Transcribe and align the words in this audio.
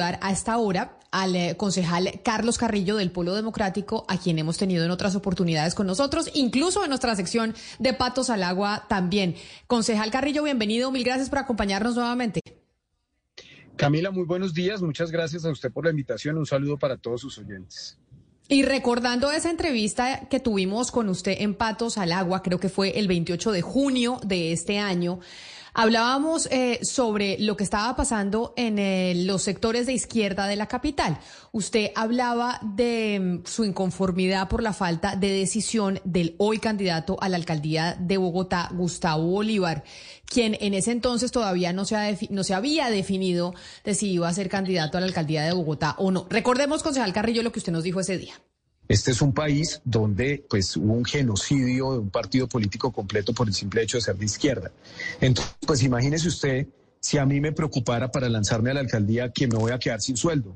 a 0.00 0.32
esta 0.32 0.56
hora 0.56 0.98
al 1.10 1.36
eh, 1.36 1.54
concejal 1.58 2.22
Carlos 2.24 2.56
Carrillo 2.56 2.96
del 2.96 3.10
Polo 3.10 3.34
Democrático, 3.34 4.06
a 4.08 4.18
quien 4.18 4.38
hemos 4.38 4.56
tenido 4.56 4.86
en 4.86 4.90
otras 4.90 5.14
oportunidades 5.16 5.74
con 5.74 5.86
nosotros, 5.86 6.30
incluso 6.32 6.82
en 6.82 6.88
nuestra 6.88 7.14
sección 7.14 7.54
de 7.78 7.92
Patos 7.92 8.30
al 8.30 8.42
Agua 8.42 8.86
también. 8.88 9.36
Concejal 9.66 10.10
Carrillo, 10.10 10.44
bienvenido, 10.44 10.90
mil 10.90 11.04
gracias 11.04 11.28
por 11.28 11.40
acompañarnos 11.40 11.94
nuevamente. 11.94 12.40
Camila, 13.76 14.10
muy 14.10 14.24
buenos 14.24 14.54
días, 14.54 14.80
muchas 14.80 15.10
gracias 15.10 15.44
a 15.44 15.50
usted 15.50 15.70
por 15.70 15.84
la 15.84 15.90
invitación, 15.90 16.38
un 16.38 16.46
saludo 16.46 16.78
para 16.78 16.96
todos 16.96 17.20
sus 17.20 17.36
oyentes. 17.36 17.98
Y 18.48 18.62
recordando 18.62 19.30
esa 19.30 19.50
entrevista 19.50 20.26
que 20.30 20.40
tuvimos 20.40 20.90
con 20.90 21.10
usted 21.10 21.36
en 21.40 21.54
Patos 21.54 21.98
al 21.98 22.12
Agua, 22.12 22.42
creo 22.42 22.58
que 22.58 22.70
fue 22.70 22.98
el 22.98 23.08
28 23.08 23.52
de 23.52 23.60
junio 23.60 24.20
de 24.24 24.52
este 24.52 24.78
año, 24.78 25.20
Hablábamos 25.74 26.48
eh, 26.50 26.80
sobre 26.82 27.38
lo 27.38 27.56
que 27.56 27.64
estaba 27.64 27.96
pasando 27.96 28.52
en 28.56 28.78
eh, 28.78 29.14
los 29.16 29.42
sectores 29.42 29.86
de 29.86 29.94
izquierda 29.94 30.46
de 30.46 30.56
la 30.56 30.66
capital. 30.66 31.18
Usted 31.50 31.92
hablaba 31.94 32.60
de 32.62 33.18
mm, 33.42 33.46
su 33.46 33.64
inconformidad 33.64 34.48
por 34.48 34.62
la 34.62 34.74
falta 34.74 35.16
de 35.16 35.28
decisión 35.28 35.98
del 36.04 36.34
hoy 36.36 36.58
candidato 36.58 37.16
a 37.22 37.30
la 37.30 37.36
alcaldía 37.36 37.96
de 37.98 38.18
Bogotá, 38.18 38.68
Gustavo 38.74 39.24
Bolívar, 39.24 39.82
quien 40.26 40.58
en 40.60 40.74
ese 40.74 40.92
entonces 40.92 41.32
todavía 41.32 41.72
no 41.72 41.86
se, 41.86 42.18
no 42.28 42.44
se 42.44 42.52
había 42.52 42.90
definido 42.90 43.54
de 43.82 43.94
si 43.94 44.12
iba 44.12 44.28
a 44.28 44.34
ser 44.34 44.50
candidato 44.50 44.98
a 44.98 45.00
la 45.00 45.06
alcaldía 45.06 45.42
de 45.42 45.54
Bogotá 45.54 45.94
o 45.96 46.10
no. 46.10 46.26
Recordemos, 46.28 46.82
concejal 46.82 47.14
Carrillo, 47.14 47.42
lo 47.42 47.50
que 47.50 47.60
usted 47.60 47.72
nos 47.72 47.84
dijo 47.84 48.00
ese 48.00 48.18
día. 48.18 48.34
Este 48.92 49.12
es 49.12 49.22
un 49.22 49.32
país 49.32 49.80
donde 49.86 50.44
pues, 50.50 50.76
hubo 50.76 50.92
un 50.92 51.06
genocidio 51.06 51.92
de 51.92 51.98
un 51.98 52.10
partido 52.10 52.46
político 52.46 52.92
completo 52.92 53.32
por 53.32 53.48
el 53.48 53.54
simple 53.54 53.82
hecho 53.82 53.96
de 53.96 54.02
ser 54.02 54.16
de 54.18 54.26
izquierda. 54.26 54.70
Entonces, 55.18 55.56
pues 55.66 55.82
imagínese 55.82 56.28
usted 56.28 56.66
si 57.00 57.16
a 57.16 57.24
mí 57.24 57.40
me 57.40 57.52
preocupara 57.52 58.12
para 58.12 58.28
lanzarme 58.28 58.70
a 58.70 58.74
la 58.74 58.80
alcaldía 58.80 59.32
que 59.32 59.48
me 59.48 59.56
voy 59.56 59.72
a 59.72 59.78
quedar 59.78 60.02
sin 60.02 60.18
sueldo 60.18 60.54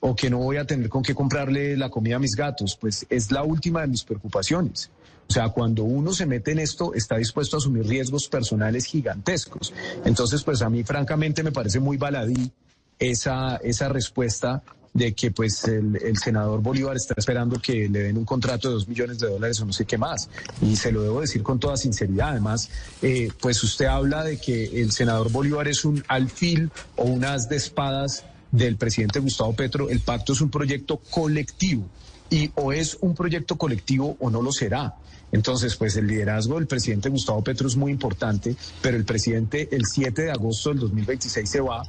o 0.00 0.16
que 0.16 0.28
no 0.28 0.38
voy 0.38 0.56
a 0.56 0.66
tener 0.66 0.88
con 0.88 1.04
qué 1.04 1.14
comprarle 1.14 1.76
la 1.76 1.88
comida 1.88 2.16
a 2.16 2.18
mis 2.18 2.34
gatos, 2.34 2.76
pues 2.76 3.06
es 3.08 3.30
la 3.30 3.44
última 3.44 3.82
de 3.82 3.86
mis 3.86 4.02
preocupaciones. 4.02 4.90
O 5.28 5.32
sea, 5.32 5.50
cuando 5.50 5.84
uno 5.84 6.12
se 6.12 6.26
mete 6.26 6.50
en 6.50 6.58
esto, 6.58 6.92
está 6.92 7.18
dispuesto 7.18 7.56
a 7.56 7.58
asumir 7.58 7.86
riesgos 7.86 8.26
personales 8.26 8.84
gigantescos. 8.86 9.72
Entonces, 10.04 10.42
pues 10.42 10.60
a 10.60 10.68
mí 10.68 10.82
francamente 10.82 11.44
me 11.44 11.52
parece 11.52 11.78
muy 11.78 11.98
baladí 11.98 12.50
esa, 12.98 13.58
esa 13.58 13.88
respuesta 13.88 14.64
de 14.96 15.12
que 15.14 15.30
pues 15.30 15.64
el, 15.64 16.16
senador 16.16 16.62
Bolívar 16.62 16.96
está 16.96 17.14
esperando 17.16 17.60
que 17.60 17.88
le 17.88 18.04
den 18.04 18.16
un 18.16 18.24
contrato 18.24 18.68
de 18.68 18.74
dos 18.74 18.88
millones 18.88 19.18
de 19.18 19.28
dólares 19.28 19.60
o 19.60 19.66
no 19.66 19.72
sé 19.72 19.84
qué 19.84 19.98
más. 19.98 20.28
Y 20.62 20.76
se 20.76 20.90
lo 20.90 21.02
debo 21.02 21.20
decir 21.20 21.42
con 21.42 21.60
toda 21.60 21.76
sinceridad. 21.76 22.30
Además, 22.30 22.70
eh, 23.02 23.30
pues 23.40 23.62
usted 23.62 23.86
habla 23.86 24.24
de 24.24 24.38
que 24.38 24.80
el 24.80 24.92
senador 24.92 25.30
Bolívar 25.30 25.68
es 25.68 25.84
un 25.84 26.02
alfil 26.08 26.70
o 26.96 27.04
unas 27.04 27.48
de 27.48 27.56
espadas 27.56 28.24
del 28.50 28.76
presidente 28.76 29.20
Gustavo 29.20 29.52
Petro. 29.52 29.90
El 29.90 30.00
pacto 30.00 30.32
es 30.32 30.40
un 30.40 30.50
proyecto 30.50 30.98
colectivo 31.10 31.86
y 32.30 32.50
o 32.54 32.72
es 32.72 32.98
un 33.00 33.14
proyecto 33.14 33.56
colectivo 33.56 34.16
o 34.20 34.30
no 34.30 34.42
lo 34.42 34.52
será. 34.52 34.94
Entonces, 35.32 35.76
pues 35.76 35.96
el 35.96 36.06
liderazgo 36.06 36.54
del 36.54 36.66
presidente 36.66 37.08
Gustavo 37.08 37.42
Petro 37.42 37.66
es 37.66 37.76
muy 37.76 37.90
importante, 37.90 38.54
pero 38.80 38.96
el 38.96 39.04
presidente 39.04 39.68
el 39.72 39.84
7 39.84 40.22
de 40.22 40.30
agosto 40.30 40.70
del 40.70 40.78
2026 40.80 41.50
se 41.50 41.60
va 41.60 41.82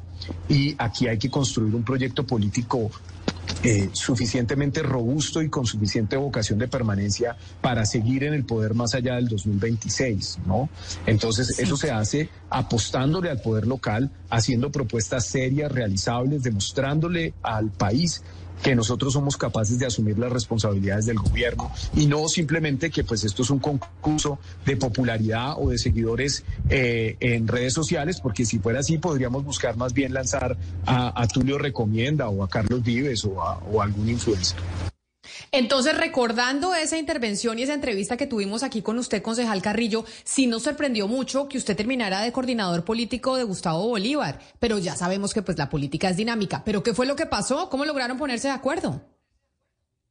y 0.50 0.76
aquí 0.78 1.08
hay 1.08 1.18
que 1.18 1.30
construir 1.30 1.74
un 1.76 1.84
proyecto 1.84 2.26
político 2.26 2.90
eh, 3.64 3.90
suficientemente 3.94 4.84
robusto 4.84 5.42
y 5.42 5.50
con 5.50 5.66
suficiente 5.66 6.18
vocación 6.18 6.60
de 6.60 6.68
permanencia 6.68 7.36
para 7.62 7.86
seguir 7.86 8.24
en 8.24 8.34
el 8.34 8.44
poder 8.44 8.74
más 8.74 8.94
allá 8.94 9.16
del 9.16 9.28
2026, 9.28 10.40
¿no? 10.46 10.70
Entonces, 11.06 11.58
eso 11.60 11.78
se 11.78 11.92
hace 11.92 12.30
apostándole 12.50 13.30
al 13.30 13.42
poder 13.42 13.66
local, 13.66 14.12
haciendo 14.30 14.72
propuestas 14.72 15.28
serias, 15.28 15.72
realizables, 15.72 16.44
demostrándole 16.44 17.34
al 17.42 17.72
país 17.72 18.22
que 18.64 18.76
nosotros 18.76 19.14
somos 19.14 19.38
capaces 19.38 19.80
de 19.80 19.86
asumir 19.86 20.18
las 20.18 20.32
responsabilidades 20.32 21.06
del 21.06 21.18
gobierno 21.18 21.72
y 21.96 22.08
no 22.08 22.28
simplemente 22.28 22.90
que 22.90 23.04
pues 23.04 23.24
esto 23.24 23.42
es 23.44 23.50
un 23.50 23.60
concurso 23.60 24.40
de 24.66 24.78
popularidad 24.78 25.54
o 25.58 25.70
de 25.70 25.78
seguidores 25.78 26.44
eh, 26.70 27.18
en 27.20 27.48
redes 27.48 27.74
sociales, 27.74 28.20
porque 28.22 28.46
si 28.46 28.60
fuera 28.60 28.80
así 28.80 28.98
podríamos 28.98 29.44
buscar 29.44 29.78
más 29.78 29.94
bien 29.94 30.14
lanzar 30.14 30.58
a, 30.86 31.28
Tulio 31.28 31.58
Recomienda 31.58 32.30
o 32.30 32.44
a 32.44 32.50
Carlos 32.50 32.84
Vives 32.84 33.26
o 33.26 33.42
a, 33.42 33.58
o 33.58 33.82
a 33.82 33.86
algún 33.86 34.10
influencer. 34.10 34.58
Entonces, 35.58 35.98
recordando 35.98 36.76
esa 36.76 37.00
intervención 37.00 37.58
y 37.58 37.64
esa 37.64 37.74
entrevista 37.74 38.16
que 38.16 38.28
tuvimos 38.28 38.62
aquí 38.62 38.84
con 38.84 39.00
usted, 39.00 39.24
concejal 39.24 39.64
Carrillo, 39.64 40.06
sí 40.24 40.46
nos 40.46 40.62
sorprendió 40.62 41.08
mucho 41.08 41.50
que 41.50 41.58
usted 41.58 41.76
terminara 41.76 42.22
de 42.22 42.32
coordinador 42.32 42.86
político 42.86 43.38
de 43.38 43.44
Gustavo 43.44 43.88
Bolívar, 43.88 44.38
pero 44.60 44.78
ya 44.78 44.96
sabemos 44.96 45.34
que 45.34 45.42
pues 45.42 45.58
la 45.58 45.68
política 45.68 46.10
es 46.10 46.18
dinámica. 46.18 46.62
¿Pero 46.64 46.84
qué 46.84 46.94
fue 46.94 47.08
lo 47.08 47.16
que 47.16 47.26
pasó? 47.26 47.72
¿Cómo 47.72 47.86
lograron 47.86 48.20
ponerse 48.20 48.50
de 48.50 48.54
acuerdo? 48.54 49.02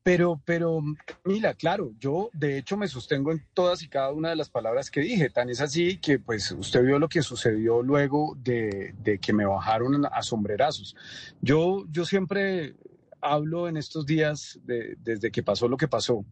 Pero, 0.02 0.40
pero, 0.44 0.82
mira, 1.22 1.54
claro, 1.54 1.92
yo 2.00 2.28
de 2.32 2.58
hecho 2.58 2.76
me 2.76 2.88
sostengo 2.88 3.30
en 3.30 3.46
todas 3.54 3.84
y 3.84 3.88
cada 3.88 4.10
una 4.10 4.30
de 4.30 4.36
las 4.36 4.50
palabras 4.50 4.90
que 4.90 5.02
dije. 5.02 5.30
Tan 5.30 5.48
es 5.48 5.60
así 5.60 5.98
que, 5.98 6.18
pues, 6.18 6.50
usted 6.50 6.82
vio 6.82 6.98
lo 6.98 7.08
que 7.08 7.22
sucedió 7.22 7.82
luego 7.82 8.36
de, 8.42 8.96
de 8.98 9.18
que 9.20 9.32
me 9.32 9.46
bajaron 9.46 10.06
a 10.10 10.22
sombrerazos. 10.22 10.96
Yo, 11.40 11.84
yo 11.88 12.04
siempre 12.04 12.74
hablo 13.20 13.68
en 13.68 13.76
estos 13.76 14.06
días, 14.06 14.60
desde 14.64 15.30
que 15.30 15.42
pasó 15.42 15.68
lo 15.68 15.76
que 15.76 15.88
pasó, 15.88 16.24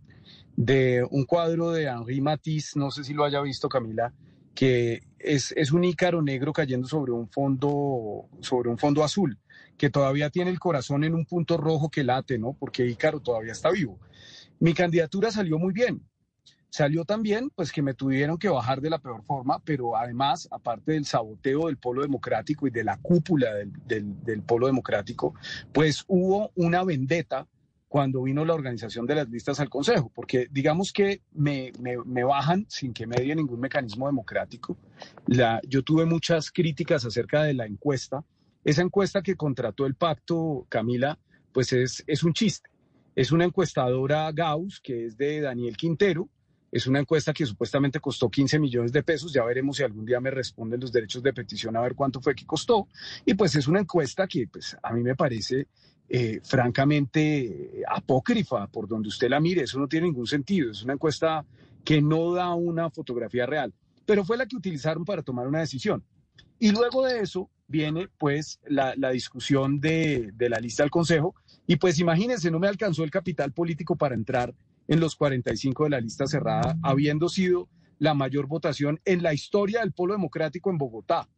de 0.56 1.06
un 1.10 1.24
cuadro 1.24 1.70
de 1.70 1.84
Henri 1.84 2.20
Matisse, 2.20 2.76
no 2.76 2.90
sé 2.90 3.04
si 3.04 3.14
lo 3.14 3.24
haya 3.24 3.40
visto 3.40 3.68
Camila, 3.68 4.12
que 4.54 5.02
es, 5.18 5.52
es 5.56 5.72
un 5.72 5.84
ícaro 5.84 6.22
negro 6.22 6.52
cayendo 6.52 6.86
sobre 6.86 7.12
un 7.12 7.28
fondo, 7.28 8.28
sobre 8.40 8.70
un 8.70 8.78
fondo 8.78 9.02
azul, 9.02 9.38
que 9.76 9.90
todavía 9.90 10.30
tiene 10.30 10.50
el 10.50 10.60
corazón 10.60 11.04
en 11.04 11.14
un 11.14 11.26
punto 11.26 11.56
rojo 11.56 11.90
que 11.90 12.04
late, 12.04 12.38
¿no? 12.38 12.56
Porque 12.58 12.86
Ícaro 12.86 13.20
todavía 13.20 13.52
está 13.52 13.70
vivo. 13.70 13.98
Mi 14.60 14.72
candidatura 14.72 15.30
salió 15.32 15.58
muy 15.58 15.72
bien. 15.72 16.02
Salió 16.74 17.04
también, 17.04 17.50
pues 17.54 17.70
que 17.70 17.82
me 17.82 17.94
tuvieron 17.94 18.36
que 18.36 18.48
bajar 18.48 18.80
de 18.80 18.90
la 18.90 18.98
peor 18.98 19.22
forma, 19.22 19.60
pero 19.60 19.96
además, 19.96 20.48
aparte 20.50 20.90
del 20.90 21.04
saboteo 21.04 21.68
del 21.68 21.76
polo 21.76 22.02
democrático 22.02 22.66
y 22.66 22.72
de 22.72 22.82
la 22.82 22.96
cúpula 22.96 23.52
del, 23.86 24.42
polo 24.42 24.66
democrático, 24.66 25.36
pues 25.72 26.02
hubo 26.08 26.50
una 26.56 26.82
vendetta 26.82 27.46
cuando 27.86 28.24
vino 28.24 28.44
la 28.44 28.54
organización 28.54 29.06
de 29.06 29.14
las 29.14 29.28
listas 29.28 29.60
al 29.60 29.68
Consejo, 29.68 30.10
porque 30.12 30.48
digamos 30.50 30.92
que 30.92 31.22
me, 31.30 31.70
bajan 32.24 32.66
sin 32.68 32.92
que 32.92 33.06
me 33.06 33.18
dé 33.18 33.36
ningún 33.36 33.60
mecanismo 33.60 34.08
democrático. 34.08 34.76
La, 35.28 35.60
yo 35.68 35.84
tuve 35.84 36.04
muchas 36.06 36.50
críticas 36.50 37.04
acerca 37.04 37.44
de 37.44 37.54
la 37.54 37.66
encuesta. 37.66 38.24
Esa 38.64 38.82
encuesta 38.82 39.22
que 39.22 39.36
contrató 39.36 39.86
el 39.86 39.94
pacto, 39.94 40.66
Camila, 40.68 41.20
pues 41.52 41.72
es, 41.72 42.02
es 42.08 42.24
un 42.24 42.32
chiste. 42.32 42.68
Es 43.14 43.30
una 43.30 43.44
encuestadora 43.44 44.32
Gauss, 44.32 44.80
que 44.80 45.06
es 45.06 45.16
de 45.16 45.40
Daniel 45.40 45.76
Quintero, 45.76 46.28
es 46.74 46.88
una 46.88 46.98
encuesta 46.98 47.32
que 47.32 47.46
supuestamente 47.46 48.00
costó 48.00 48.28
15 48.28 48.58
millones 48.58 48.90
de 48.90 49.04
pesos. 49.04 49.32
Ya 49.32 49.44
veremos 49.44 49.76
si 49.76 49.84
algún 49.84 50.04
día 50.04 50.18
me 50.18 50.32
responden 50.32 50.80
los 50.80 50.90
derechos 50.90 51.22
de 51.22 51.32
petición 51.32 51.76
a 51.76 51.80
ver 51.80 51.94
cuánto 51.94 52.20
fue 52.20 52.34
que 52.34 52.44
costó. 52.44 52.88
Y 53.24 53.34
pues 53.34 53.54
es 53.54 53.68
una 53.68 53.78
encuesta 53.78 54.26
que 54.26 54.48
pues 54.48 54.76
a 54.82 54.92
mí 54.92 55.04
me 55.04 55.14
parece 55.14 55.68
eh, 56.08 56.40
francamente 56.42 57.84
apócrifa 57.88 58.66
por 58.66 58.88
donde 58.88 59.06
usted 59.06 59.28
la 59.28 59.38
mire. 59.38 59.62
Eso 59.62 59.78
no 59.78 59.86
tiene 59.86 60.08
ningún 60.08 60.26
sentido. 60.26 60.72
Es 60.72 60.82
una 60.82 60.94
encuesta 60.94 61.46
que 61.84 62.02
no 62.02 62.34
da 62.34 62.52
una 62.54 62.90
fotografía 62.90 63.46
real. 63.46 63.72
Pero 64.04 64.24
fue 64.24 64.36
la 64.36 64.46
que 64.46 64.56
utilizaron 64.56 65.04
para 65.04 65.22
tomar 65.22 65.46
una 65.46 65.60
decisión. 65.60 66.02
Y 66.58 66.72
luego 66.72 67.04
de 67.04 67.20
eso 67.20 67.50
viene 67.68 68.08
pues 68.18 68.58
la, 68.66 68.96
discusión 69.12 69.78
de, 69.78 70.32
la 70.36 70.58
lista 70.58 70.82
del 70.82 70.90
Consejo. 70.90 71.36
Y 71.68 71.76
pues 71.76 72.00
imagínense, 72.00 72.50
no 72.50 72.58
me 72.58 72.66
alcanzó 72.66 73.04
el 73.04 73.12
capital 73.12 73.52
político 73.52 73.94
para 73.94 74.16
entrar 74.16 74.52
en 74.88 75.00
los 75.00 75.16
45 75.16 75.84
de 75.84 75.90
la 75.90 76.00
lista 76.00 76.26
cerrada, 76.26 76.76
habiendo 76.82 77.28
sido 77.28 77.68
la 77.98 78.14
mayor 78.14 78.46
votación 78.46 79.00
en 79.04 79.22
la 79.22 79.32
historia 79.32 79.80
del 79.80 79.92
polo 79.92 80.14
democrático 80.14 80.70
en 80.70 80.78
Bogotá. 80.78 81.28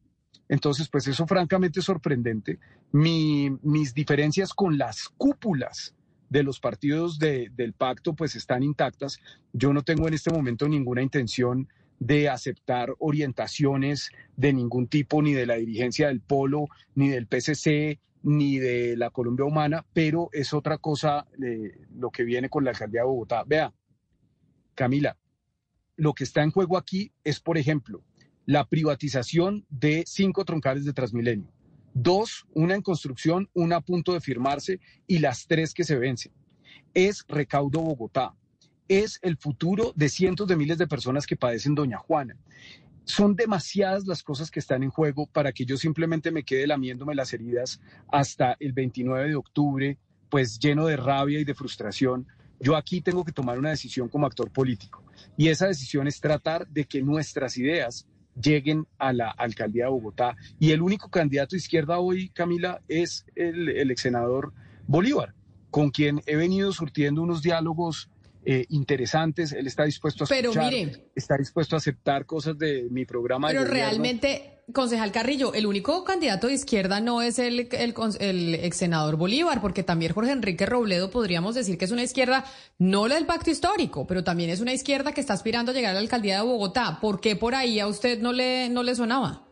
Entonces, 0.48 0.88
pues 0.88 1.06
eso 1.08 1.26
francamente 1.26 1.80
es 1.80 1.86
sorprendente. 1.86 2.58
mis 2.92 3.94
diferencias 3.94 4.54
con 4.54 4.78
las 4.78 5.08
cúpulas 5.16 5.94
de 6.28 6.42
los 6.42 6.60
partidos 6.60 7.18
del 7.18 7.72
pacto 7.76 8.14
pues 8.14 8.36
están 8.36 8.62
intactas. 8.62 9.20
Yo 9.52 9.72
no 9.72 9.82
tengo 9.82 10.08
en 10.08 10.14
este 10.14 10.30
momento 10.30 10.68
ninguna 10.68 11.02
intención 11.02 11.68
de 11.98 12.28
aceptar 12.28 12.94
orientaciones 12.98 14.10
de 14.36 14.52
ningún 14.52 14.86
tipo, 14.86 15.22
ni 15.22 15.32
de 15.32 15.46
la 15.46 15.54
dirigencia 15.54 16.08
del 16.08 16.20
polo, 16.20 16.66
ni 16.94 17.08
del 17.08 17.26
PCC, 17.26 18.00
ni 18.26 18.58
de 18.58 18.96
la 18.96 19.10
Colombia 19.10 19.44
Humana, 19.44 19.86
pero 19.92 20.28
es 20.32 20.52
otra 20.52 20.78
cosa 20.78 21.28
eh, 21.40 21.86
lo 21.94 22.10
que 22.10 22.24
viene 22.24 22.48
con 22.48 22.64
la 22.64 22.70
alcaldía 22.70 23.02
de 23.02 23.06
Bogotá. 23.06 23.44
Vea, 23.46 23.72
Camila, 24.74 25.16
lo 25.94 26.12
que 26.12 26.24
está 26.24 26.42
en 26.42 26.50
juego 26.50 26.76
aquí 26.76 27.12
es, 27.22 27.38
por 27.38 27.56
ejemplo, 27.56 28.02
la 28.44 28.68
privatización 28.68 29.64
de 29.70 30.02
cinco 30.08 30.44
troncales 30.44 30.84
de 30.84 30.92
Transmilenio. 30.92 31.52
Dos, 31.94 32.46
una 32.52 32.74
en 32.74 32.82
construcción, 32.82 33.48
una 33.54 33.76
a 33.76 33.80
punto 33.80 34.12
de 34.12 34.20
firmarse 34.20 34.80
y 35.06 35.20
las 35.20 35.46
tres 35.46 35.72
que 35.72 35.84
se 35.84 35.96
vencen. 35.96 36.32
Es 36.94 37.24
recaudo 37.28 37.80
Bogotá. 37.80 38.34
Es 38.88 39.20
el 39.22 39.36
futuro 39.36 39.92
de 39.94 40.08
cientos 40.08 40.48
de 40.48 40.56
miles 40.56 40.78
de 40.78 40.88
personas 40.88 41.26
que 41.26 41.36
padecen 41.36 41.76
Doña 41.76 41.98
Juana. 41.98 42.36
Son 43.06 43.36
demasiadas 43.36 44.04
las 44.06 44.22
cosas 44.22 44.50
que 44.50 44.58
están 44.58 44.82
en 44.82 44.90
juego 44.90 45.26
para 45.26 45.52
que 45.52 45.64
yo 45.64 45.76
simplemente 45.76 46.32
me 46.32 46.42
quede 46.42 46.66
lamiéndome 46.66 47.14
las 47.14 47.32
heridas 47.32 47.80
hasta 48.10 48.56
el 48.58 48.72
29 48.72 49.28
de 49.28 49.36
octubre, 49.36 49.98
pues 50.28 50.58
lleno 50.58 50.86
de 50.86 50.96
rabia 50.96 51.38
y 51.38 51.44
de 51.44 51.54
frustración. 51.54 52.26
Yo 52.58 52.74
aquí 52.74 53.00
tengo 53.00 53.24
que 53.24 53.30
tomar 53.30 53.58
una 53.60 53.70
decisión 53.70 54.08
como 54.08 54.26
actor 54.26 54.50
político 54.50 55.04
y 55.36 55.48
esa 55.48 55.68
decisión 55.68 56.08
es 56.08 56.20
tratar 56.20 56.66
de 56.66 56.84
que 56.84 57.00
nuestras 57.00 57.56
ideas 57.58 58.08
lleguen 58.42 58.86
a 58.98 59.12
la 59.12 59.30
alcaldía 59.30 59.84
de 59.84 59.90
Bogotá. 59.90 60.36
Y 60.58 60.72
el 60.72 60.82
único 60.82 61.08
candidato 61.08 61.54
de 61.54 61.58
izquierda 61.58 61.98
hoy, 61.98 62.30
Camila, 62.30 62.82
es 62.88 63.24
el, 63.36 63.68
el 63.68 63.90
ex 63.92 64.02
senador 64.02 64.52
Bolívar, 64.88 65.32
con 65.70 65.90
quien 65.90 66.22
he 66.26 66.34
venido 66.34 66.72
surtiendo 66.72 67.22
unos 67.22 67.40
diálogos 67.40 68.10
eh, 68.48 68.64
interesantes. 68.68 69.50
Él 69.50 69.66
está 69.66 69.82
dispuesto 69.82 70.22
a 70.22 70.26
pero 70.28 70.52
está 71.16 71.36
dispuesto 71.36 71.74
a 71.74 71.78
aceptar 71.78 72.26
cosas 72.26 72.56
de 72.56 72.86
mi 72.92 73.04
programa. 73.04 73.48
Pero 73.48 73.64
realmente, 73.64 74.60
concejal 74.72 75.10
Carrillo, 75.10 75.52
el 75.52 75.66
único 75.66 76.04
candidato 76.04 76.46
de 76.46 76.52
izquierda 76.52 77.00
no 77.00 77.22
es 77.22 77.40
el, 77.40 77.68
el, 77.72 78.54
ex 78.54 78.76
senador 78.76 79.16
Bolívar, 79.16 79.60
porque 79.60 79.82
también 79.82 80.12
Jorge 80.12 80.30
Enrique 80.30 80.64
Robledo 80.64 81.10
podríamos 81.10 81.56
decir 81.56 81.76
que 81.76 81.86
es 81.86 81.90
una 81.90 82.04
izquierda, 82.04 82.44
no 82.78 83.08
la 83.08 83.16
del 83.16 83.26
pacto 83.26 83.50
histórico, 83.50 84.06
pero 84.06 84.22
también 84.22 84.50
es 84.50 84.60
una 84.60 84.72
izquierda 84.72 85.10
que 85.10 85.20
está 85.20 85.32
aspirando 85.32 85.72
a 85.72 85.74
llegar 85.74 85.90
a 85.90 85.94
la 85.94 86.00
alcaldía 86.00 86.36
de 86.36 86.42
Bogotá. 86.42 86.98
¿Por 87.00 87.20
qué 87.20 87.34
por 87.34 87.56
ahí 87.56 87.80
a 87.80 87.88
usted 87.88 88.20
no 88.20 88.32
le, 88.32 88.68
no 88.68 88.84
le 88.84 88.94
sonaba? 88.94 89.48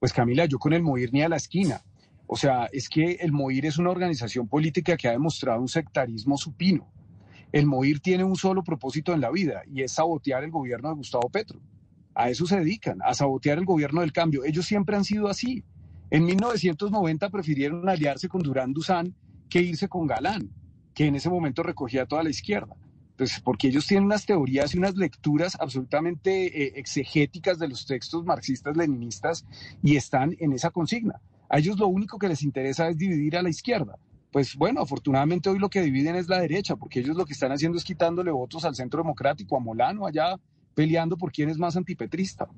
Pues 0.00 0.12
Camila, 0.12 0.46
yo 0.46 0.58
con 0.58 0.72
el 0.72 0.82
MOIR 0.82 1.12
ni 1.12 1.22
a 1.22 1.28
la 1.28 1.36
esquina. 1.36 1.80
O 2.26 2.36
sea, 2.36 2.68
es 2.72 2.88
que 2.88 3.18
el 3.20 3.30
MOIR 3.30 3.66
es 3.66 3.78
una 3.78 3.90
organización 3.90 4.48
política 4.48 4.96
que 4.96 5.06
ha 5.06 5.12
demostrado 5.12 5.60
un 5.60 5.68
sectarismo 5.68 6.36
supino. 6.36 6.92
El 7.54 7.66
MOIR 7.66 8.00
tiene 8.00 8.24
un 8.24 8.34
solo 8.34 8.64
propósito 8.64 9.14
en 9.14 9.20
la 9.20 9.30
vida 9.30 9.62
y 9.72 9.82
es 9.82 9.92
sabotear 9.92 10.42
el 10.42 10.50
gobierno 10.50 10.88
de 10.88 10.96
Gustavo 10.96 11.30
Petro. 11.30 11.60
A 12.12 12.28
eso 12.28 12.46
se 12.46 12.58
dedican, 12.58 12.98
a 13.04 13.14
sabotear 13.14 13.58
el 13.58 13.64
gobierno 13.64 14.00
del 14.00 14.12
cambio. 14.12 14.42
Ellos 14.44 14.66
siempre 14.66 14.96
han 14.96 15.04
sido 15.04 15.28
así. 15.28 15.62
En 16.10 16.24
1990 16.24 17.30
prefirieron 17.30 17.88
aliarse 17.88 18.28
con 18.28 18.42
Durán 18.42 18.72
Duzán 18.72 19.14
que 19.48 19.62
irse 19.62 19.86
con 19.86 20.08
Galán, 20.08 20.50
que 20.94 21.06
en 21.06 21.14
ese 21.14 21.30
momento 21.30 21.62
recogía 21.62 22.06
toda 22.06 22.24
la 22.24 22.30
izquierda. 22.30 22.74
Pues 23.16 23.38
porque 23.38 23.68
ellos 23.68 23.86
tienen 23.86 24.06
unas 24.06 24.26
teorías 24.26 24.74
y 24.74 24.78
unas 24.78 24.96
lecturas 24.96 25.56
absolutamente 25.60 26.60
eh, 26.60 26.72
exegéticas 26.74 27.60
de 27.60 27.68
los 27.68 27.86
textos 27.86 28.24
marxistas-leninistas 28.24 29.46
y 29.80 29.94
están 29.94 30.34
en 30.40 30.54
esa 30.54 30.70
consigna. 30.70 31.20
A 31.48 31.60
ellos 31.60 31.78
lo 31.78 31.86
único 31.86 32.18
que 32.18 32.26
les 32.26 32.42
interesa 32.42 32.88
es 32.88 32.98
dividir 32.98 33.36
a 33.36 33.42
la 33.42 33.50
izquierda 33.50 33.96
pues 34.34 34.56
bueno, 34.56 34.80
afortunadamente 34.80 35.48
hoy 35.48 35.60
lo 35.60 35.70
que 35.70 35.80
dividen 35.80 36.16
es 36.16 36.28
la 36.28 36.40
derecha, 36.40 36.74
porque 36.74 36.98
ellos 36.98 37.16
lo 37.16 37.24
que 37.24 37.34
están 37.34 37.52
haciendo 37.52 37.78
es 37.78 37.84
quitándole 37.84 38.32
votos 38.32 38.64
al 38.64 38.74
centro 38.74 39.00
democrático, 39.00 39.56
a 39.56 39.60
Molano, 39.60 40.08
allá 40.08 40.34
peleando 40.74 41.16
por 41.16 41.30
quién 41.30 41.50
es 41.50 41.56
más 41.56 41.76
antipetrista. 41.76 42.48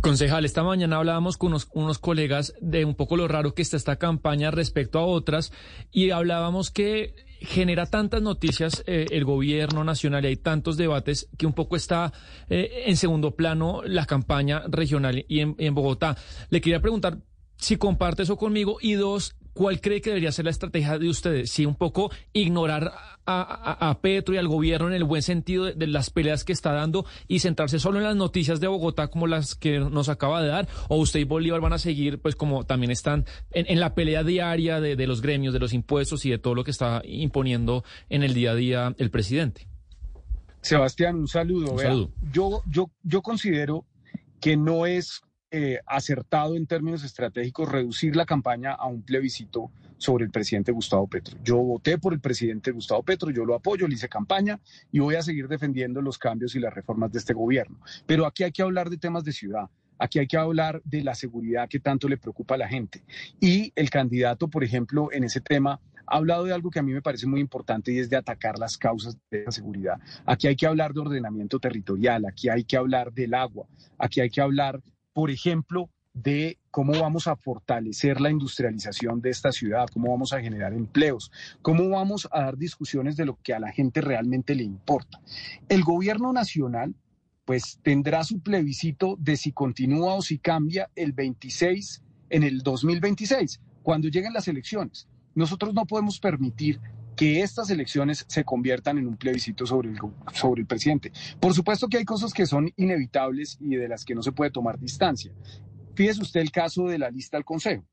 Concejal, 0.00 0.44
esta 0.44 0.62
mañana 0.62 0.98
hablábamos 0.98 1.38
con 1.38 1.56
unos, 1.74 1.98
colegas 1.98 2.54
de 2.60 2.84
un 2.84 2.94
poco 2.94 3.16
lo 3.16 3.26
raro 3.26 3.52
que 3.52 3.62
está 3.62 3.76
esta 3.76 3.96
campaña 3.96 4.52
respecto 4.52 5.00
a 5.00 5.04
otras 5.06 5.50
y 5.90 6.10
hablábamos 6.10 6.70
que 6.70 7.16
genera 7.40 7.86
tantas 7.86 8.22
noticias 8.22 8.84
eh, 8.86 9.06
el 9.10 9.24
gobierno 9.24 9.82
nacional 9.82 10.24
y 10.24 10.28
hay 10.28 10.36
tantos 10.36 10.76
debates 10.76 11.28
que 11.36 11.46
un 11.46 11.52
poco 11.52 11.74
está 11.74 12.12
eh, 12.48 12.84
en 12.86 12.96
segundo 12.96 13.34
plano 13.34 13.82
la 13.84 14.06
campaña 14.06 14.62
regional 14.68 15.24
y 15.26 15.40
en, 15.40 15.56
en 15.58 15.74
Bogotá. 15.74 16.16
Le 16.48 16.60
quería 16.60 16.80
preguntar 16.80 17.18
si 17.56 17.76
comparte 17.76 18.22
eso 18.22 18.36
conmigo 18.36 18.78
y 18.80 18.92
dos, 18.92 19.34
¿Cuál 19.52 19.80
cree 19.80 20.00
que 20.00 20.10
debería 20.10 20.32
ser 20.32 20.44
la 20.44 20.50
estrategia 20.50 20.98
de 20.98 21.08
ustedes? 21.08 21.50
Si 21.50 21.66
un 21.66 21.74
poco 21.74 22.10
ignorar 22.32 22.92
a, 23.26 23.98
Petro 24.00 24.34
y 24.34 24.38
al 24.38 24.48
gobierno 24.48 24.88
en 24.88 24.94
el 24.94 25.04
buen 25.04 25.22
sentido 25.22 25.66
de, 25.66 25.86
las 25.86 26.10
peleas 26.10 26.44
que 26.44 26.52
está 26.52 26.72
dando 26.72 27.04
y 27.28 27.40
centrarse 27.40 27.78
solo 27.78 27.98
en 27.98 28.04
las 28.04 28.16
noticias 28.16 28.60
de 28.60 28.66
Bogotá 28.66 29.08
como 29.08 29.26
las 29.26 29.54
que 29.54 29.78
nos 29.78 30.08
acaba 30.08 30.42
de 30.42 30.48
dar, 30.48 30.68
o 30.88 30.96
usted 30.96 31.20
y 31.20 31.24
Bolívar 31.24 31.60
van 31.60 31.72
a 31.72 31.78
seguir, 31.78 32.20
pues 32.20 32.34
como 32.34 32.64
también 32.64 32.90
están 32.90 33.26
en, 33.52 33.78
la 33.78 33.94
pelea 33.94 34.24
diaria 34.24 34.80
de, 34.80 35.06
los 35.06 35.20
gremios, 35.22 35.52
de 35.52 35.60
los 35.60 35.72
impuestos 35.72 36.24
y 36.26 36.30
de 36.30 36.38
todo 36.38 36.54
lo 36.54 36.64
que 36.64 36.70
está 36.70 37.02
imponiendo 37.04 37.84
en 38.08 38.22
el 38.22 38.34
día 38.34 38.52
a 38.52 38.54
día 38.54 38.94
el 38.98 39.10
presidente. 39.10 39.68
Sebastián, 40.60 41.16
un 41.16 41.28
saludo. 41.28 41.72
Un 41.72 41.78
saludo. 41.78 42.10
Yo, 42.32 42.62
yo, 42.66 42.90
yo 43.02 43.22
considero 43.22 43.86
que 44.40 44.56
no 44.56 44.86
es 44.86 45.22
eh, 45.52 45.80
acertado 45.86 46.56
en 46.56 46.66
términos 46.66 47.02
estratégicos 47.02 47.68
reducir 47.68 48.14
la 48.14 48.24
campaña 48.24 48.72
a 48.72 48.86
un 48.86 49.02
plebiscito 49.02 49.70
sobre 49.98 50.24
el 50.24 50.30
presidente 50.30 50.70
Gustavo 50.70 51.08
Petro. 51.08 51.36
Yo 51.42 51.56
voté 51.56 51.98
por 51.98 52.12
el 52.12 52.20
presidente 52.20 52.70
Gustavo 52.70 53.02
Petro, 53.02 53.30
yo 53.30 53.44
lo 53.44 53.54
apoyo, 53.54 53.88
le 53.88 53.94
hice 53.94 54.08
campaña 54.08 54.60
y 54.92 55.00
voy 55.00 55.16
a 55.16 55.22
seguir 55.22 55.48
defendiendo 55.48 56.00
los 56.02 56.18
cambios 56.18 56.54
y 56.54 56.60
las 56.60 56.72
reformas 56.72 57.10
de 57.10 57.18
este 57.18 57.34
gobierno. 57.34 57.80
Pero 58.06 58.26
aquí 58.26 58.44
hay 58.44 58.52
que 58.52 58.62
hablar 58.62 58.90
de 58.90 58.96
temas 58.96 59.24
de 59.24 59.32
ciudad. 59.32 59.68
Aquí 59.98 60.18
hay 60.18 60.26
que 60.26 60.36
hablar 60.36 60.80
de 60.84 61.02
la 61.02 61.14
seguridad 61.14 61.68
que 61.68 61.80
tanto 61.80 62.08
le 62.08 62.16
preocupa 62.16 62.54
a 62.54 62.58
la 62.58 62.68
gente. 62.68 63.02
Y 63.40 63.72
el 63.74 63.90
candidato, 63.90 64.48
por 64.48 64.64
ejemplo, 64.64 65.10
en 65.12 65.24
ese 65.24 65.40
tema, 65.40 65.80
ha 66.06 66.16
hablado 66.16 66.44
de 66.44 66.52
algo 66.54 66.70
que 66.70 66.78
a 66.78 66.82
mí 66.82 66.92
me 66.92 67.02
parece 67.02 67.26
muy 67.26 67.40
importante 67.40 67.92
y 67.92 67.98
es 67.98 68.08
de 68.08 68.16
atacar 68.16 68.58
las 68.58 68.78
causas 68.78 69.18
de 69.30 69.44
la 69.44 69.50
seguridad. 69.50 70.00
Aquí 70.24 70.46
hay 70.46 70.56
que 70.56 70.66
hablar 70.66 70.94
de 70.94 71.00
ordenamiento 71.00 71.58
territorial, 71.58 72.24
aquí 72.24 72.48
hay 72.48 72.64
que 72.64 72.76
hablar 72.76 73.12
del 73.12 73.34
agua, 73.34 73.66
aquí 73.98 74.20
hay 74.20 74.30
que 74.30 74.40
hablar 74.40 74.80
por 75.12 75.30
ejemplo, 75.30 75.90
de 76.12 76.58
cómo 76.70 76.92
vamos 77.00 77.26
a 77.28 77.36
fortalecer 77.36 78.20
la 78.20 78.30
industrialización 78.30 79.20
de 79.20 79.30
esta 79.30 79.52
ciudad, 79.52 79.88
cómo 79.92 80.10
vamos 80.10 80.32
a 80.32 80.40
generar 80.40 80.72
empleos, 80.72 81.30
cómo 81.62 81.88
vamos 81.88 82.28
a 82.32 82.40
dar 82.42 82.56
discusiones 82.56 83.16
de 83.16 83.26
lo 83.26 83.38
que 83.42 83.54
a 83.54 83.60
la 83.60 83.72
gente 83.72 84.00
realmente 84.00 84.54
le 84.54 84.64
importa. 84.64 85.20
El 85.68 85.82
gobierno 85.82 86.32
nacional 86.32 86.94
pues 87.44 87.80
tendrá 87.82 88.22
su 88.22 88.40
plebiscito 88.40 89.16
de 89.18 89.36
si 89.36 89.52
continúa 89.52 90.14
o 90.14 90.22
si 90.22 90.38
cambia 90.38 90.90
el 90.94 91.12
26 91.12 92.02
en 92.30 92.42
el 92.44 92.60
2026, 92.60 93.60
cuando 93.82 94.08
lleguen 94.08 94.32
las 94.32 94.46
elecciones. 94.46 95.08
Nosotros 95.34 95.74
no 95.74 95.84
podemos 95.86 96.20
permitir 96.20 96.80
que 97.20 97.42
estas 97.42 97.68
elecciones 97.68 98.24
se 98.26 98.44
conviertan 98.44 98.96
en 98.96 99.06
un 99.06 99.18
plebiscito 99.18 99.66
sobre 99.66 99.90
el, 99.90 99.98
sobre 100.32 100.62
el 100.62 100.66
presidente. 100.66 101.12
Por 101.38 101.52
supuesto 101.52 101.86
que 101.86 101.98
hay 101.98 102.04
cosas 102.06 102.32
que 102.32 102.46
son 102.46 102.72
inevitables 102.76 103.58
y 103.60 103.76
de 103.76 103.88
las 103.88 104.06
que 104.06 104.14
no 104.14 104.22
se 104.22 104.32
puede 104.32 104.50
tomar 104.50 104.78
distancia. 104.78 105.30
Fíjese 105.94 106.22
usted 106.22 106.40
el 106.40 106.50
caso 106.50 106.86
de 106.86 106.98
la 106.98 107.10
lista 107.10 107.36
al 107.36 107.44
Consejo. 107.44 107.84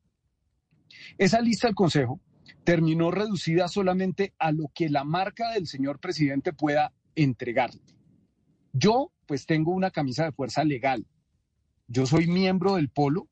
Esa 1.18 1.42
lista 1.42 1.68
al 1.68 1.76
Consejo 1.76 2.22
terminó 2.64 3.12
reducida 3.12 3.68
solamente 3.68 4.34
a 4.40 4.54
lo 4.54 4.72
que 4.74 4.88
la 4.88 5.04
marca 5.04 5.52
del 5.52 5.68
señor 5.68 6.00
presidente 6.00 6.54
pueda 6.54 6.94
entregarle. 7.14 7.82
Yo, 8.72 9.12
pues 9.26 9.46
tengo 9.46 9.74
una 9.74 9.92
camisa 9.92 10.24
de 10.24 10.32
fuerza 10.32 10.64
legal. 10.64 11.06
Yo 11.90 12.06
soy 12.06 12.28
miembro 12.28 12.76
del 12.76 12.88
Polo 12.88 13.28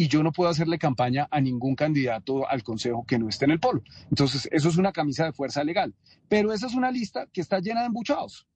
y 0.00 0.08
yo 0.08 0.22
no 0.22 0.32
puedo 0.32 0.48
hacerle 0.48 0.78
campaña 0.78 1.28
a 1.30 1.42
ningún 1.42 1.74
candidato 1.74 2.48
al 2.48 2.62
Consejo 2.62 3.04
que 3.06 3.18
no 3.18 3.28
esté 3.28 3.44
en 3.44 3.50
el 3.50 3.60
polo. 3.60 3.82
Entonces, 4.08 4.48
eso 4.50 4.70
es 4.70 4.78
una 4.78 4.92
camisa 4.92 5.26
de 5.26 5.34
fuerza 5.34 5.62
legal. 5.62 5.94
Pero 6.26 6.54
esa 6.54 6.68
es 6.68 6.74
una 6.74 6.90
lista 6.90 7.26
que 7.30 7.42
está 7.42 7.60
llena 7.60 7.80
de 7.80 7.88
embuchados. 7.88 8.46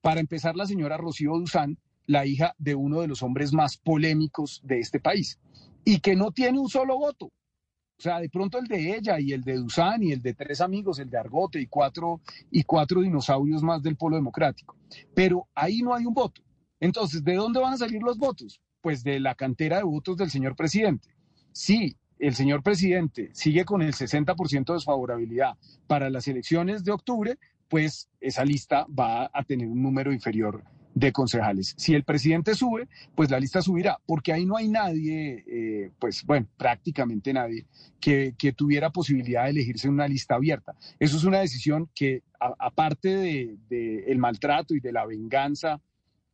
Para 0.00 0.20
empezar, 0.20 0.54
la 0.54 0.64
señora 0.64 0.96
Rocío 0.96 1.32
Duzán, 1.32 1.76
la 2.06 2.24
hija 2.24 2.54
de 2.56 2.76
uno 2.76 3.00
de 3.00 3.08
los 3.08 3.24
hombres 3.24 3.52
más 3.52 3.78
polémicos 3.78 4.60
de 4.62 4.78
este 4.78 5.00
país, 5.00 5.40
y 5.84 5.98
que 5.98 6.14
no 6.14 6.30
tiene 6.30 6.60
un 6.60 6.68
solo 6.68 6.96
voto. 6.96 7.26
O 7.26 8.00
sea, 8.00 8.20
de 8.20 8.28
pronto 8.28 8.58
el 8.58 8.68
de 8.68 8.94
ella 8.96 9.18
y 9.18 9.32
el 9.32 9.42
de 9.42 9.56
Duzán 9.56 10.04
y 10.04 10.12
el 10.12 10.22
de 10.22 10.34
tres 10.34 10.60
amigos, 10.60 11.00
el 11.00 11.10
de 11.10 11.18
Argote 11.18 11.60
y 11.60 11.66
cuatro, 11.66 12.20
y 12.48 12.62
cuatro 12.62 13.00
dinosaurios 13.00 13.64
más 13.64 13.82
del 13.82 13.96
polo 13.96 14.14
democrático. 14.14 14.76
Pero 15.16 15.48
ahí 15.52 15.82
no 15.82 15.94
hay 15.94 16.06
un 16.06 16.14
voto. 16.14 16.42
Entonces, 16.78 17.24
¿de 17.24 17.34
dónde 17.34 17.58
van 17.58 17.72
a 17.72 17.78
salir 17.78 18.00
los 18.00 18.18
votos? 18.18 18.60
Pues 18.82 19.02
de 19.02 19.20
la 19.20 19.34
cantera 19.34 19.78
de 19.78 19.84
votos 19.84 20.18
del 20.18 20.30
señor 20.30 20.54
presidente. 20.56 21.08
Si 21.52 21.96
el 22.18 22.34
señor 22.34 22.62
presidente 22.62 23.30
sigue 23.32 23.64
con 23.64 23.82
el 23.82 23.94
60% 23.94 24.66
de 24.66 24.74
desfavorabilidad 24.74 25.56
para 25.86 26.10
las 26.10 26.28
elecciones 26.28 26.84
de 26.84 26.92
octubre, 26.92 27.38
pues 27.68 28.10
esa 28.20 28.44
lista 28.44 28.86
va 28.86 29.30
a 29.32 29.44
tener 29.44 29.66
un 29.66 29.82
número 29.82 30.12
inferior 30.12 30.62
de 30.94 31.12
concejales. 31.12 31.74
Si 31.78 31.94
el 31.94 32.04
presidente 32.04 32.54
sube, 32.54 32.88
pues 33.14 33.30
la 33.30 33.40
lista 33.40 33.62
subirá, 33.62 33.98
porque 34.06 34.32
ahí 34.32 34.44
no 34.44 34.56
hay 34.56 34.68
nadie, 34.68 35.42
eh, 35.46 35.90
pues 35.98 36.24
bueno, 36.24 36.46
prácticamente 36.56 37.32
nadie, 37.32 37.66
que, 37.98 38.34
tuviera 38.54 38.90
posibilidad 38.90 39.44
de 39.44 39.50
elegirse 39.50 39.88
una 39.88 40.06
lista 40.06 40.34
abierta. 40.34 40.74
Eso 40.98 41.16
es 41.16 41.24
una 41.24 41.40
decisión 41.40 41.88
que, 41.94 42.22
aparte 42.38 43.16
del 43.16 43.58
de, 43.68 44.04
el 44.08 44.18
maltrato 44.18 44.74
y 44.74 44.80
de 44.80 44.92
la 44.92 45.06
venganza 45.06 45.80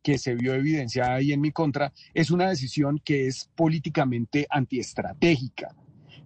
que 0.01 0.17
se 0.17 0.35
vio 0.35 0.53
evidenciada 0.53 1.15
ahí 1.15 1.33
en 1.33 1.41
mi 1.41 1.51
contra, 1.51 1.93
es 2.13 2.31
una 2.31 2.49
decisión 2.49 2.99
que 3.03 3.27
es 3.27 3.49
políticamente 3.55 4.47
antiestratégica. 4.49 5.75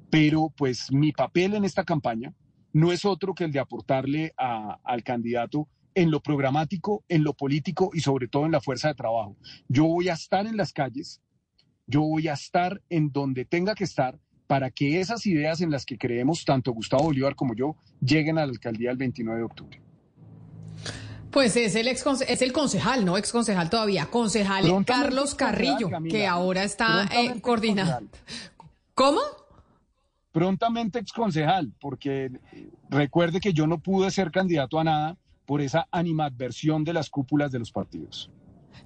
Pero 0.10 0.54
pues 0.56 0.92
mi 0.92 1.12
papel 1.12 1.56
en 1.56 1.66
esta 1.66 1.84
campaña 1.84 2.34
no 2.72 2.92
es 2.92 3.06
otro 3.06 3.34
que 3.34 3.46
el 3.46 3.52
de 3.52 3.60
aportarle 3.60 4.34
al 4.38 5.04
candidato 5.04 5.68
en 5.96 6.12
lo 6.12 6.22
programático, 6.22 7.04
en 7.08 7.24
lo 7.24 7.34
político 7.34 7.92
y 7.94 8.02
sobre 8.02 8.28
todo 8.28 8.46
en 8.46 8.52
la 8.52 8.62
fuerza 8.62 8.88
de 8.88 8.96
trabajo. 8.96 9.38
Yo 9.68 9.86
voy 9.86 10.10
a 10.10 10.14
estar 10.14 10.48
en 10.48 10.58
las 10.58 10.74
calles, 10.74 11.22
yo 11.86 12.02
voy 12.02 12.28
a 12.28 12.34
estar 12.34 12.82
en 12.90 13.12
donde 13.12 13.46
tenga 13.46 13.76
que 13.76 13.84
estar 13.84 14.20
para 14.48 14.72
que 14.72 15.00
esas 15.00 15.26
ideas 15.26 15.62
en 15.62 15.72
las 15.72 15.86
que 15.86 15.98
creemos 15.98 16.46
tanto 16.46 16.74
Gustavo 16.74 17.06
Bolívar 17.06 17.36
como 17.36 17.56
yo 17.56 17.76
lleguen 18.02 18.38
a 18.38 18.46
la 18.46 18.52
alcaldía 18.52 18.92
el 18.92 18.98
29 18.98 19.40
de 19.40 19.46
octubre. 19.46 19.82
Pues 21.34 21.58
es 21.58 21.76
el 21.76 21.88
ex 21.88 22.06
es 22.28 22.42
el 22.44 22.54
concejal, 22.54 23.04
no 23.04 23.18
ex 23.18 23.32
concejal 23.32 23.70
todavía, 23.70 24.06
concejal 24.06 24.86
Carlos 24.86 25.34
Carrillo, 25.34 25.90
que 26.08 26.28
ahora 26.28 26.64
está 26.64 27.10
eh, 27.12 27.42
coordinando. 27.42 28.08
¿Cómo? 28.94 29.20
Prontamente 30.32 31.00
ex 31.00 31.12
concejal, 31.12 31.74
porque 31.82 32.32
recuerde 32.90 33.40
que 33.40 33.52
yo 33.52 33.66
no 33.66 33.80
pude 33.80 34.12
ser 34.12 34.30
candidato 34.30 34.80
a 34.80 34.84
nada 34.84 35.18
por 35.46 35.62
esa 35.62 35.88
animadversión 35.92 36.84
de 36.84 36.94
las 36.94 37.10
cúpulas 37.10 37.52
de 37.52 37.60
los 37.60 37.72
partidos. 37.72 38.30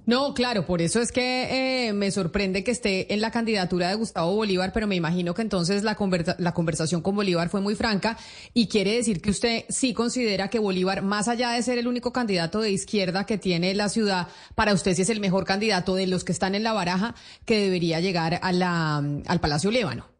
No, 0.06 0.32
claro, 0.32 0.64
por 0.64 0.80
eso 0.80 1.00
es 1.00 1.12
que 1.12 1.88
eh, 1.88 1.92
me 1.92 2.10
sorprende 2.10 2.64
que 2.64 2.70
esté 2.70 3.12
en 3.12 3.20
la 3.20 3.30
candidatura 3.30 3.88
de 3.88 3.94
Gustavo 3.94 4.34
Bolívar, 4.34 4.72
pero 4.72 4.86
me 4.86 4.96
imagino 4.96 5.34
que 5.34 5.42
entonces 5.42 5.82
la, 5.82 5.96
la 6.38 6.54
conversación 6.54 7.02
con 7.02 7.14
Bolívar 7.14 7.48
fue 7.50 7.60
muy 7.60 7.74
franca 7.74 8.16
y 8.54 8.68
quiere 8.68 8.94
decir 8.94 9.20
que 9.20 9.30
usted 9.30 9.64
sí 9.68 9.92
considera 9.92 10.48
que 10.48 10.58
Bolívar, 10.58 11.02
más 11.02 11.28
allá 11.28 11.50
de 11.50 11.62
ser 11.62 11.78
el 11.78 11.86
único 11.86 12.12
candidato 12.12 12.60
de 12.60 12.70
izquierda 12.70 13.26
que 13.26 13.38
tiene 13.38 13.74
la 13.74 13.88
ciudad, 13.88 14.28
para 14.54 14.72
usted 14.72 14.94
sí 14.94 15.02
es 15.02 15.10
el 15.10 15.20
mejor 15.20 15.44
candidato 15.44 15.94
de 15.94 16.06
los 16.06 16.24
que 16.24 16.32
están 16.32 16.54
en 16.54 16.62
la 16.62 16.72
baraja 16.72 17.14
que 17.44 17.60
debería 17.60 18.00
llegar 18.00 18.40
al 18.42 19.40
Palacio 19.40 19.70
Lévano. 19.70 20.18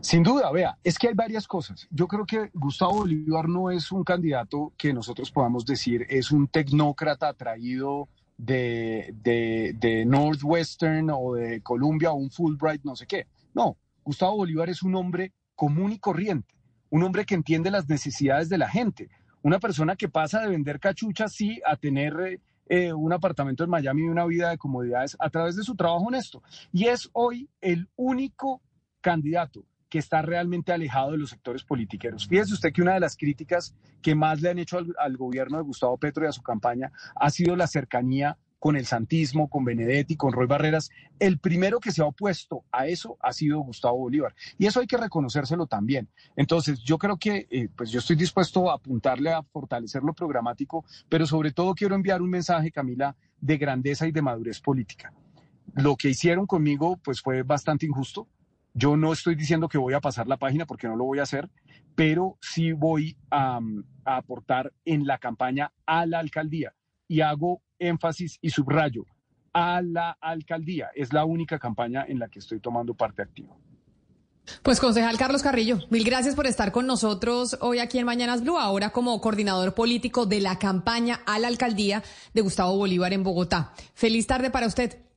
Sin 0.00 0.22
duda, 0.22 0.50
vea, 0.52 0.78
es 0.84 0.96
que 0.96 1.08
hay 1.08 1.14
varias 1.14 1.48
cosas. 1.48 1.88
Yo 1.90 2.06
creo 2.06 2.24
que 2.24 2.50
Gustavo 2.54 2.98
Bolívar 2.98 3.48
no 3.48 3.70
es 3.70 3.90
un 3.90 4.04
candidato 4.04 4.72
que 4.76 4.92
nosotros 4.92 5.30
podamos 5.30 5.64
decir 5.66 6.06
es 6.08 6.30
un 6.30 6.46
tecnócrata 6.46 7.28
atraído 7.28 8.08
de, 8.38 9.74
de, 9.78 10.04
Northwestern 10.06 11.10
o 11.10 11.34
de 11.34 11.60
Columbia 11.60 12.12
o 12.12 12.14
un 12.14 12.30
Fulbright, 12.30 12.84
no 12.84 12.96
sé 12.96 13.06
qué. 13.06 13.26
No, 13.52 13.76
Gustavo 14.04 14.36
Bolívar 14.36 14.70
es 14.70 14.82
un 14.82 14.94
hombre 14.94 15.32
común 15.54 15.92
y 15.92 15.98
corriente, 15.98 16.54
un 16.88 17.02
hombre 17.02 17.26
que 17.26 17.34
entiende 17.34 17.70
las 17.70 17.88
necesidades 17.88 18.48
de 18.48 18.58
la 18.58 18.68
gente, 18.68 19.10
una 19.42 19.58
persona 19.58 19.96
que 19.96 20.08
pasa 20.08 20.40
de 20.40 20.48
vender 20.48 20.78
cachuchas, 20.78 21.34
sí, 21.34 21.60
a 21.66 21.76
tener 21.76 22.40
eh, 22.68 22.92
un 22.92 23.12
apartamento 23.12 23.64
en 23.64 23.70
Miami 23.70 24.02
y 24.02 24.08
una 24.08 24.24
vida 24.24 24.50
de 24.50 24.58
comodidades 24.58 25.16
a 25.18 25.28
través 25.30 25.56
de 25.56 25.64
su 25.64 25.74
trabajo 25.74 26.04
honesto. 26.04 26.42
Y 26.72 26.86
es 26.86 27.10
hoy 27.12 27.48
el 27.60 27.88
único 27.96 28.62
candidato 29.00 29.64
que 29.88 29.98
está 29.98 30.22
realmente 30.22 30.72
alejado 30.72 31.12
de 31.12 31.18
los 31.18 31.30
sectores 31.30 31.64
politiqueros. 31.64 32.26
Fíjese 32.26 32.54
usted 32.54 32.72
que 32.72 32.82
una 32.82 32.94
de 32.94 33.00
las 33.00 33.16
críticas 33.16 33.74
que 34.02 34.14
más 34.14 34.40
le 34.40 34.50
han 34.50 34.58
hecho 34.58 34.78
al, 34.98 35.16
gobierno 35.16 35.56
de 35.58 35.64
Gustavo 35.64 35.96
Petro 35.96 36.24
y 36.24 36.28
a 36.28 36.32
su 36.32 36.42
campaña 36.42 36.92
ha 37.16 37.30
sido 37.30 37.56
la 37.56 37.66
cercanía 37.66 38.38
con 38.58 38.76
el 38.76 38.86
santismo, 38.86 39.48
con 39.48 39.64
Benedetti, 39.64 40.16
con 40.16 40.32
Roy 40.32 40.46
Barreras. 40.46 40.90
El 41.20 41.38
primero 41.38 41.78
que 41.78 41.92
se 41.92 42.02
ha 42.02 42.06
opuesto 42.06 42.64
a 42.72 42.86
eso 42.88 43.16
ha 43.20 43.32
sido 43.32 43.60
Gustavo 43.60 43.98
Bolívar. 43.98 44.34
Y 44.58 44.66
eso 44.66 44.80
hay 44.80 44.86
que 44.88 44.96
reconocérselo 44.96 45.66
también. 45.66 46.08
Entonces, 46.34 46.80
yo 46.80 46.98
creo 46.98 47.18
que 47.18 47.46
eh, 47.50 47.68
pues 47.76 47.90
yo 47.90 48.00
estoy 48.00 48.16
dispuesto 48.16 48.70
a 48.70 48.74
apuntarle 48.74 49.32
a 49.32 49.42
fortalecer 49.42 50.02
lo 50.02 50.12
programático, 50.12 50.84
pero 51.08 51.24
sobre 51.24 51.52
todo 51.52 51.74
quiero 51.74 51.94
enviar 51.94 52.20
un 52.20 52.30
mensaje, 52.30 52.72
Camila, 52.72 53.16
de 53.40 53.58
grandeza 53.58 54.08
y 54.08 54.12
de 54.12 54.22
madurez 54.22 54.60
política. 54.60 55.12
Lo 55.74 55.96
que 55.96 56.08
hicieron 56.08 56.46
conmigo 56.46 56.98
pues 57.04 57.20
fue 57.20 57.44
bastante 57.44 57.86
injusto 57.86 58.26
yo 58.78 58.96
no 58.96 59.12
estoy 59.12 59.34
diciendo 59.34 59.68
que 59.68 59.76
voy 59.76 59.94
a 59.94 60.00
pasar 60.00 60.28
la 60.28 60.36
página 60.36 60.64
porque 60.64 60.86
no 60.86 60.96
lo 60.96 61.04
voy 61.04 61.18
a 61.18 61.24
hacer, 61.24 61.50
pero 61.96 62.38
sí 62.40 62.72
voy 62.72 63.16
a, 63.30 63.60
aportar 64.04 64.72
en 64.86 65.06
la 65.06 65.18
campaña 65.18 65.72
a 65.84 66.06
la 66.06 66.20
alcaldía 66.20 66.72
y 67.08 67.20
hago 67.20 67.60
énfasis 67.78 68.38
y 68.40 68.50
subrayo 68.50 69.04
a 69.52 69.82
la 69.82 70.16
alcaldía. 70.20 70.88
Es 70.94 71.12
la 71.12 71.24
única 71.24 71.58
campaña 71.58 72.04
en 72.08 72.18
la 72.18 72.28
que 72.28 72.38
estoy 72.38 72.60
tomando 72.60 72.94
parte 72.94 73.20
activa. 73.20 73.54
Pues 74.62 74.80
concejal 74.80 75.18
Carlos 75.18 75.42
Carrillo, 75.42 75.80
mil 75.90 76.04
gracias 76.04 76.34
por 76.34 76.46
estar 76.46 76.72
con 76.72 76.86
nosotros 76.86 77.58
hoy 77.60 77.80
aquí 77.80 77.98
en 77.98 78.06
Mañanas 78.06 78.42
Blue, 78.42 78.56
ahora 78.56 78.90
como 78.90 79.20
coordinador 79.20 79.74
político 79.74 80.24
de 80.24 80.40
la 80.40 80.58
campaña 80.58 81.20
a 81.26 81.38
la 81.38 81.48
alcaldía 81.48 82.02
de 82.32 82.40
Gustavo 82.40 82.76
Bolívar 82.76 83.12
en 83.12 83.24
Bogotá. 83.24 83.72
Feliz 83.92 84.26
tarde 84.26 84.50
para 84.50 84.66
usted. 84.66 85.07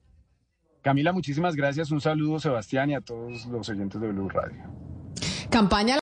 Camila, 0.82 1.12
muchísimas 1.14 1.56
gracias. 1.56 1.92
Un 1.92 2.02
saludo, 2.02 2.40
Sebastián, 2.40 2.90
y 2.90 2.96
a 2.96 3.02
todos 3.02 3.46
los 3.46 3.70
oyentes 3.70 4.02
de 4.02 4.08
Blue 4.08 4.30
Radio. 4.30 4.64
Campaña 5.50 5.98